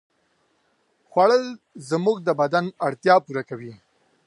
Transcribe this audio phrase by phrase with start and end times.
[1.09, 1.45] خوړل
[1.89, 3.73] زموږ د بدن اړتیا پوره کوي